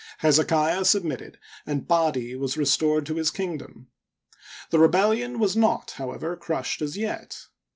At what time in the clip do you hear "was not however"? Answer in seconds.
5.37-6.35